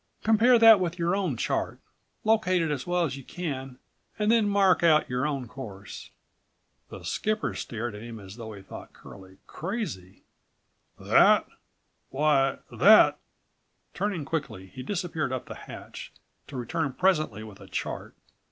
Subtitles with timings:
[0.23, 1.79] "Compare that with your own chart,
[2.23, 3.77] locate it as well as you can
[4.17, 6.09] and then mark out your own course."
[6.89, 10.23] The skipper stared at him as though he thought Curlie crazy.
[10.99, 11.47] "That!
[12.09, 13.19] Why that—"
[13.93, 16.11] Turning quickly, he disappeared up the hatch,
[16.47, 18.15] to return presently with a chart.